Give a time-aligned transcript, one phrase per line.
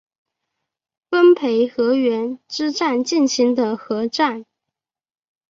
[1.11, 4.45] 分倍河原之战进行的合战。